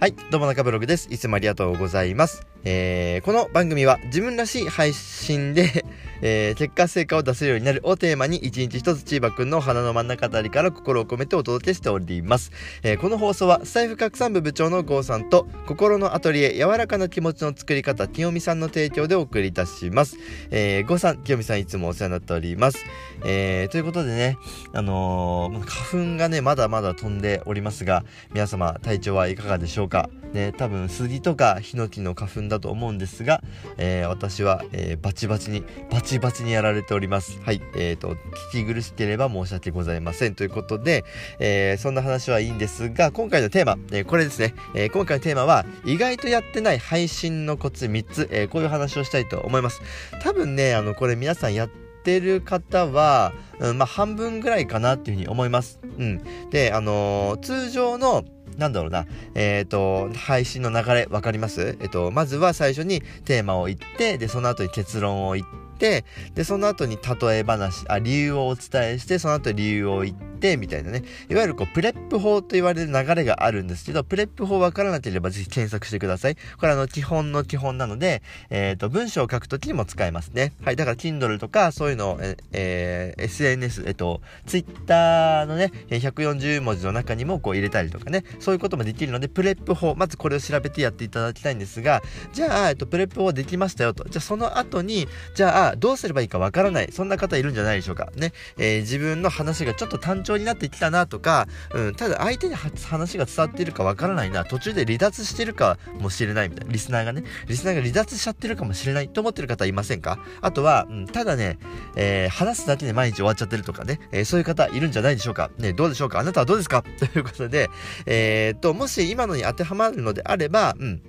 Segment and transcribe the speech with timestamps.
[0.00, 1.08] はい、どうも中ブログです。
[1.10, 2.46] いつもありがとうございます。
[2.64, 5.84] えー、この番組は自分らしい配信で
[6.20, 12.50] えー、結果成果を出せるようになるをテーマに一日一つチーバくんの鼻の真ん中あたりから心を込めてお届けしております。
[12.82, 20.16] えー、この放送は財布拡散部部長の郷さんと心のアトリエ柔らかな気持ちの作り方清美さんの提供でお送りいたします。
[20.50, 22.84] えー、郷さん、清美さんいつもお世話になっております。
[23.24, 24.36] えー、ということでね、
[24.72, 25.60] あのー、
[25.92, 30.10] 花粉がね、まだまだ飛んでおりますが、皆様体調はいかがでしょうか？
[30.32, 33.42] ね、多分杉とかヒノキの花粉だと思うんですが、
[33.76, 37.40] えー、私は、えー、バチバチに、バチバチにやられております。
[37.42, 37.62] はい。
[37.76, 38.16] えっ、ー、と、
[38.52, 40.34] 聞き苦しければ申し訳ございません。
[40.34, 41.04] ということで、
[41.38, 49.80] えそんな話はいいんですが、今回のテーマ、えこれですね、え今回のテーマは、意外とやってない配信のコツ3つ、えこういう話をしたいと思います。
[50.22, 51.68] 多分ね、あの、これ皆さんやっ
[52.04, 55.80] てる方は、うん、まあ、半分ぐらいかなっていうふうに思います。
[55.98, 56.22] うん。
[56.50, 58.24] で、あの、通常の
[58.58, 61.78] なんだろうな、えっ、ー、と、配信の流れ分かります？
[61.80, 66.04] えっ、ー、と、まずは最初にテーマを言って、で、その後に結論を言って、で、
[66.44, 71.02] その後に例え話、あ、理由をお伝えして、その後理由を言って、みたいなね。
[71.28, 76.36] いわゆるこう PREP 法と言われる流れがあるんですけど PREP 法わからなければぜひ検索してください。
[76.58, 80.52] これあの基本の基本なので、えっ、ー、と文章を書くときにも使えますね。
[80.62, 82.18] はいだから Kindle とかそういうのを、
[82.52, 88.24] えー、SNS えっ、ー、と Twitter のね140文字の中にもこう入れたりとかね。
[88.38, 94.04] そういうこともできるので PREP 法まずこれを調べてやっていただきたいんですがじゃあ、えっと、 PREP 法できましたよと。
[94.04, 98.10] じゃあその後にじゃあどうすればいいかわからないそんな方いるんじゃないでしょうか。
[98.16, 110.18] ね、えー、自分の話がちょっと単調になってきたなとか、うん、ただ相手に話が伝わっているかわからないな、途中で離脱してるかもしれないみたいな、リスナーがね、リスナーが離脱しちゃってるかもしれないと思ってる方いませんか？
[110.40, 111.58] あとは、うん、ただね、
[111.96, 115.50] えー、話すだけで毎日終わっちゃってるとかね、えー、そういう方いるんじゃないでしょうか？
[115.58, 116.18] ね、どうでしょうか？
[116.18, 116.82] あなたはどうですか？
[116.82, 117.70] ということで、
[118.06, 121.02] えー、っと、もし今のに当てはまるのであれば、うん、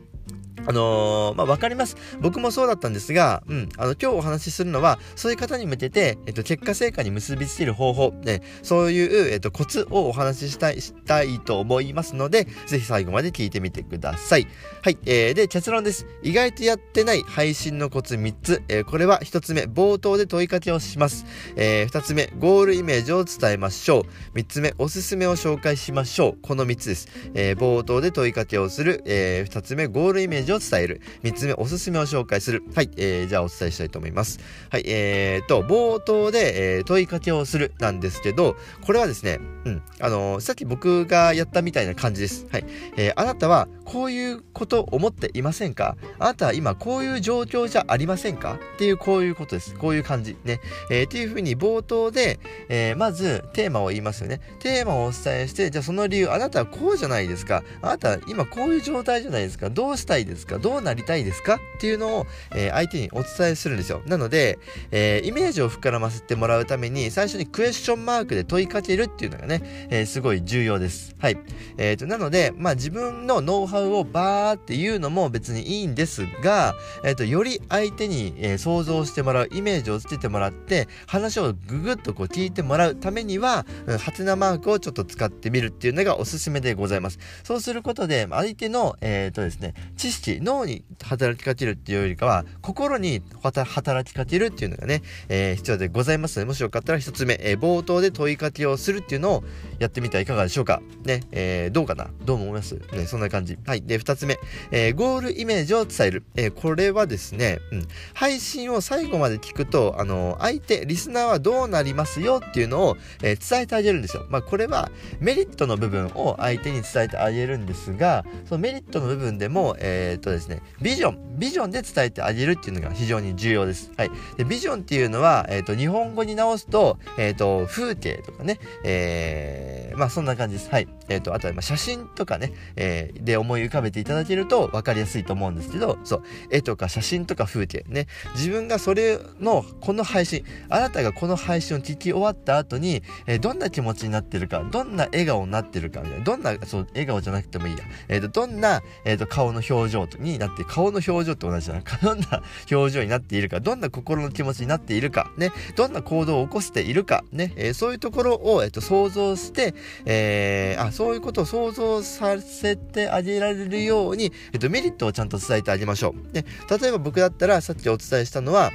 [0.67, 1.97] あのー、まあ、わかります。
[2.21, 14.47] 僕もそうだったんですが、うん、あの、今日お話しするのは、そういう方に向けて、えっと、結果成果に結びつける方法、ね、そういう、えっと、コツをお話ししたい、したいと思いますので、ぜひ最後まで聞いてみてください。
[14.83, 16.05] はい、えー、で、結論です。
[16.23, 18.63] 意外とやってない配信のコツ3つ。
[18.67, 21.25] えー、これは1つ目、冒頭で問いかけをします。
[21.55, 24.37] えー、2つ目、ゴールイメージを伝えましょう。
[24.37, 26.37] 3つ目、おすすめを紹介しましょう。
[26.41, 27.07] この3つです。
[27.33, 29.03] えー、冒頭で問いかけをする。
[29.05, 31.01] えー、2つ目、ゴールイメージを伝える。
[31.23, 32.63] 3つ目、おすすめを紹介する。
[32.75, 34.39] はい、えー、じゃあお伝えしたいと思います。
[34.69, 42.47] はい、えーと、冒頭で、えー、問いかけをするなんですけど、これはですね、うん、あのー、さっき僕がやったみたいな感じです。
[42.51, 42.65] はい、
[42.97, 45.97] えー、あなたはこういうこと思っていませんか？
[46.19, 48.59] あなたは今こういう状況じゃありませんか？
[48.75, 49.73] っていうこういうことです。
[49.73, 50.37] こういう感じ。
[50.43, 50.61] ね。
[50.91, 52.39] えー、っていうふうに冒頭で、
[52.69, 54.41] えー、まずテーマを言いますよね。
[54.59, 57.63] テーマをお伝えして、じゃあその理由、あなたはこうじゃないですか？
[57.81, 59.71] あなたは今こういう状態じゃないですか？
[59.71, 60.59] どうしたいですか？
[60.59, 61.55] どうなりたいですか？
[61.55, 64.03] っていうのを、えー、相手にお伝えするんですよ。
[64.05, 64.59] なので、
[64.91, 71.15] えー、イメージを膨らませてもらうために、最初にクエスチョンマークで問いかけるっていうのがね、え、すごい重要です。
[71.17, 71.39] はい。
[71.77, 83.65] えっ、と、なので、まあ自分のノウハウをバーっていうのも別にいいんですが、えっ、と、より相手に、え想像してもらう、イメージをつけてもらって、話をぐぐっとこう聞いてもらうためには、
[83.99, 87.19] ハテナマークをちょっと使ってみるっていうのがおすすめでございます。
[87.43, 99.43] そうすることで、相手の、えっ、とですね、知識、脳に働きかけるっていうよりかは、心に働きかけるっていうのがね、えー、必要でございますので、もしよかったら一つ目、えー、冒頭で問いかけをするっていうのを
[99.79, 100.81] やってみてはいかがでしょうか。
[101.03, 102.09] ね、えー、どうかな？
[102.25, 102.75] どう思います？
[102.93, 103.57] ね、そんな感じ。
[103.69, 103.83] はい。
[103.83, 104.39] で、二つ目、
[104.71, 106.23] えー、ゴールイメージを伝える。
[106.35, 114.25] えー、これはですね、うん、配信を最後まで聞くと、あの相手、リスナーはどうなりますよっていうのを、え伝えてあげるんですよ。
[114.27, 123.91] まあ、これはメリットの部分を相手に伝えてあげるんですが、そのメリットの部分でも、えっとですね、ビジョン、ビジョンで伝えてあげるっていうのが非常に重要です。
[123.97, 124.11] はい。
[124.37, 130.69] で、ビジョンっていうのは、えっ、と、日本語に直すと、えっ、と、風景とかね、えー、まあそんな感じです。
[130.69, 130.87] はい。
[131.09, 151.79] えっ、ー、と、あとは、ま写真とかね、えー、で思い浮かべていただけると分かりやすいと思うんですけど、そう、絵とか写真とか風景ね、自分がそれの、この配信、あなたがこの配信を聞き終わった後に、えー、どんな気持ちになってるか、どんな笑顔になってるかみたいな、どんな、そう、笑顔じゃなくてもいいや、えっ、と、どんな、えっ、と、顔の表情になって、顔の表情って同じじゃな。
[151.79, 152.41] いか、どんな
[152.71, 159.73] 表情になっているか、どんな心の気持ちになっているか、ね、どんな行動を起こしているか、ね、え、そういうところを、えっと、想像して、
[160.05, 166.33] えー、あ、そういうことを想像させてあげられるように、えっと、メリットをちゃんと伝えてあげましょう。
[166.33, 168.71] で、例えば僕だったら、さっきお伝えしたのは、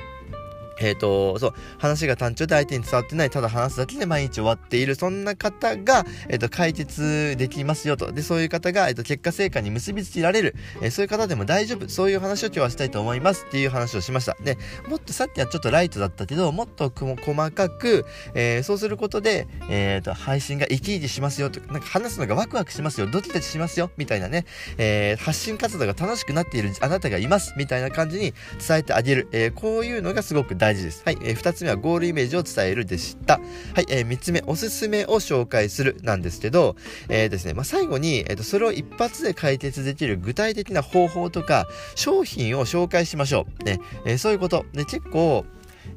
[0.81, 8.13] えっ、ー、と、そう、話が単調で相手に伝わってない、ただ話すだけで毎日終わっている、そんな方が、えっ、ー、と、解決できますよと。
[8.13, 14.37] で、そういう方が、えっ、ー、と、結果成果に結びつけられる、えそういう方でも大丈夫、そういう話を今日はしたいと思いますっていう話をしました。
[14.43, 18.05] で、もっとさっきはちょっとライトだったけど、もっと細かく、
[18.35, 24.45] えそうすることで、えっ、と、配信が生き生きしますよと、なんか話すのがワクワクしますよ、ドキドキしますよ、みたいなね、
[24.79, 28.35] え発信活動が楽しくなっているあなたがいます、みたいな感じに
[28.67, 30.64] 伝えてあげる、えこういうのがすごく大事。
[30.65, 31.03] 大事です。
[31.05, 33.39] はい、えー、2つ目はゴールイメージを伝えるでした。
[33.75, 36.75] はい、えー、3つ目、おすすめを紹介するなんですけど、
[37.11, 41.67] えー、ですね、まあ、最後に、えーと、それを一発で解決できる具体的な方法とか、
[41.97, 43.65] 商品を紹介しましょう。
[43.65, 44.65] ね、えー、そういうこと。
[44.73, 45.45] で、結構、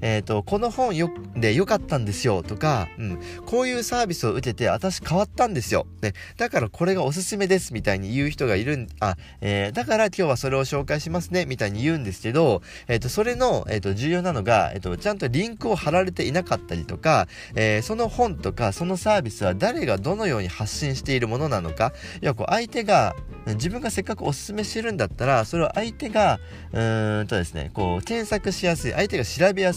[0.02, 5.88] えっ、ー、と、この本よで良かったんですよとか、うん、こういうサービスを受けて私変わったんですよ。
[6.02, 26.40] ね、だからこれがおすすめですみたいに言う人がいるん、あ、えー、だから今日はそれを紹介しますねみたいに言うんですけど、えっ、ー、と、それの、えっ、と、重要なのが、えっ、と、ちゃんとリンクを貼られていなかったりとか、えその本とかそのサービスは誰がどのように発信しているものなのか、要はこう相手が、自分がせっかくおすすめしてるんだったら、それを相手が、
[26.74, 29.77] うんとですね、こう、検索しやすい、相手が調べやす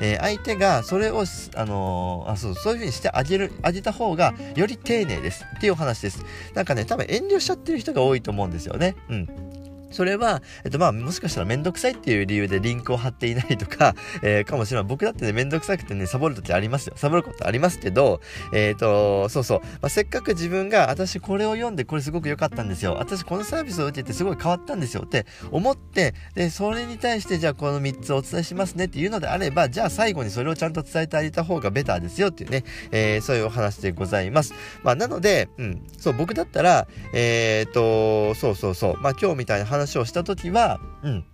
[0.00, 1.24] えー、相手がそれを、
[1.54, 6.24] あのー、あそう、そういう風にしてあげる、あげた方が、より丁寧ですっていうお話です。
[6.54, 8.96] なんかね、多分遠慮しちゃってる人が多いと思うんですよね。
[9.08, 9.47] うん。
[9.90, 14.84] それは、えっとまあ、もしかしたらめんどくさいっていう理由でリンクを貼っていないとか、 えー、かもしれない。
[14.86, 16.94] 僕だってね、めんどくさくてね、サボるときありますよ。
[16.96, 18.20] サボることありますけど、
[18.52, 19.60] えっ、ー、と、そうそう。
[19.60, 22.96] まあ、せっかく自分が、私これを読んでこれすごく良かったんですよ。
[22.98, 34.54] 私このサービスを受けてすごい変わったんですよって思って、で、それに対してじゃあこの3つお伝えしますねっていうのであれば、じゃあ最後にそれをちゃんと伝えてあげた方がベターですよっていうね、えー、そういうお話でございます。
[34.82, 41.24] まあ、なので、うん、そう、僕だったら、えっ、ー、と、そうそうそう、まあ今日みたいな話話をした時、は、うん、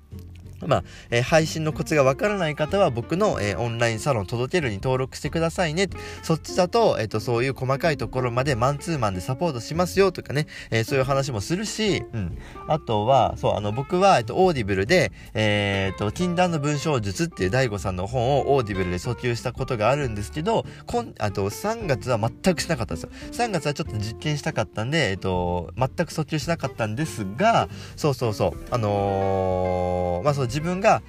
[0.67, 5.89] まあ、えー、配信のコツがわからない方は僕の、えー、オンラインサロン届けるに登録してくださいね。
[6.23, 12.39] そっちだと、えっ、ー、と、そういう細かいところまでマンツーマンでサポートしますよとかね、えそういう話もするし、うん。
[12.69, 23.11] あとは、そう、あの、僕は、えっと、オーディブルで、えっと、禁断の文章術っていう DaiGoさんの本をオーディブルで訴求したことがあるんですけど、こん、あと、3月は全くしなかったんですよ。
[23.33, 31.03] 3月はちょっと実験したかったんで、えっと、全く訴求しなかったんですが、そうそうそう、あの、まあそう、自分が、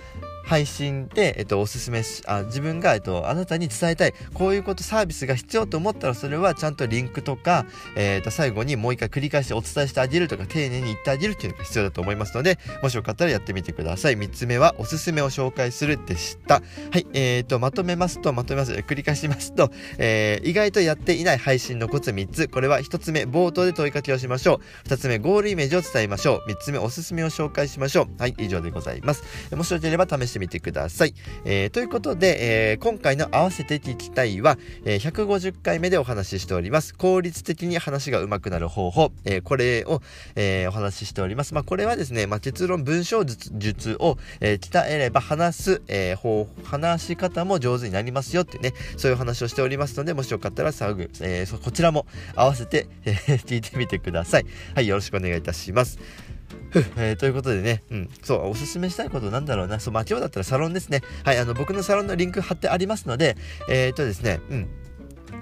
[0.46, 7.66] 配信で、えっと、おすすめし、あ、自分が、えっと、あなたに伝えたい、こういうこと、サービスが必要と思ったら、それはちゃんとリンクとか、
[7.96, 14.18] えっと、最後にもう一回繰り返してお伝えしてあげるとか、丁寧に言ってあげるっていうのが必要だと思いますので、もしよかったらやってみてください。
[14.18, 16.62] 3つ目は、おすすめを紹介するでした。
[16.92, 18.74] はい、えっ、と、まとめますと、まとめます。
[18.74, 22.48] 繰り返しますと、えー、意外とやっていない配信のコツ3つ。
[22.48, 24.88] これは1つ目、冒頭で問いかけをしましょう。
[24.88, 26.52] 2つ目、ゴールイメージを伝えましょう。
[26.52, 28.08] 3つ目、おすすめを紹介しましょう。
[28.20, 29.24] はい、以上でございます。
[29.56, 31.14] もしよければ試しててみてください。
[31.46, 36.94] えー、ということで、えー、今回の合わせて聞きたいは、えー、150回目でお話ししております。
[36.94, 39.12] 効率的に話が上手くなる方法。
[39.24, 40.02] えこれを、
[40.36, 41.54] えお話ししております。
[41.54, 52.06] まあ、これはですね、まあ、結論文章術を、え鍛えれば話す、え方話し方も上手になりますよってね、そういう話をしておりますので、もしよかったらサグ、えこちらも
[52.36, 54.46] 合わせて、え聞いてみてください。
[54.76, 56.00] はい、よろしくお願いいたします。
[56.98, 59.80] えー、ということでね、うん、そう、おすすめしたいことなんだろうな。
[59.80, 61.02] そう、まあ今日だったらサロンですね。
[61.24, 63.38] はい、あの、僕のサロンのリンク貼ってありますので、
[63.70, 64.68] えっ、とですね、うん。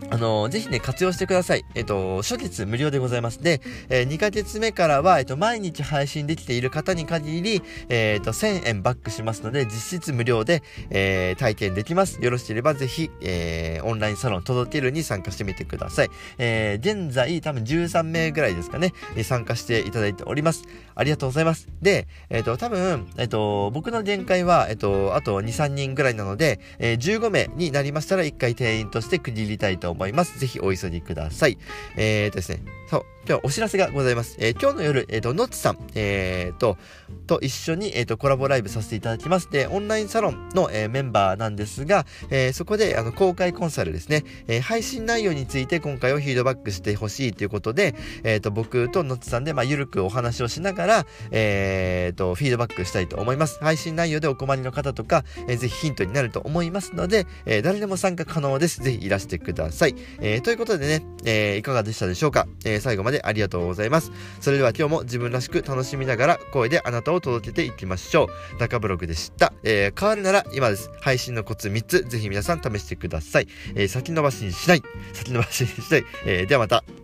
[0.09, 1.65] あの、ぜひね、活用してください。
[1.75, 3.41] えっ、と、初月無料でございます。
[3.41, 12.21] で、えー、2ヶ月目からは、えっ、と、毎日配信できている方に限り、えっ、と、1000円バックしますので、実質無料で、え体験できます。
[12.21, 16.09] よろしければぜひ、えオンラインサロン届けるに参加してみてください。
[16.37, 18.93] え現在、多分13名ぐらいですかね、
[19.23, 20.63] 参加していただいております。
[20.95, 21.67] ありがとうございます。
[21.81, 29.92] で、えっ、と、多分、えっ、と、僕の限界は、えっ、と、あと2、3人ぐらいなので、え15名になりましたら1回定員として区切りたいと思います。
[29.93, 31.57] 思いますぜひお急ぎください。
[31.95, 34.35] えーとですね、そう、今日はお知らせがございます。
[34.39, 36.77] えー、今日の夜、えっ、ー、と、のっちさん、えー、と、
[37.25, 39.49] と一緒に、えっ、ー、と、コラボライブさせていただきます。
[39.49, 53.57] で、オンラインサロンの、えー、メンバーなんですが、えー、そこで、あの、公開コンサルですね、えー、配信内容について今回はフィードバックしてほしいということで、えっ、と、僕とのっちさんで、まあ、ゆるくお話をしながら、えっ、と、フィードバックしたいと思います。
[53.61, 58.83] 配信内容でお困りの方とか、えー、ぜひヒントになると思いますので、えー、誰でも参加可能です。
[58.83, 59.95] ぜひいらしてください。
[60.21, 64.11] えー、ということでね、えー、いかがでしたでしょうか、えー、最後までありがとうございます。
[64.39, 68.59] それでは今日も自分らしく楽しみながら声であなたを届けていきましょう。
[68.59, 69.51] 中ブログでした。
[69.63, 70.89] えー、変わるなら今です。
[71.01, 73.47] 配信のコツ3つ、ぜひ皆さん試してください。
[73.75, 74.83] え、先延ばしにしない。
[75.13, 76.05] 先延ばしにしない。
[76.25, 77.02] え、ではまた。